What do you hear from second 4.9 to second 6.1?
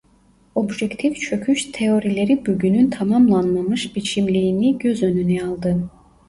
önüne aldı.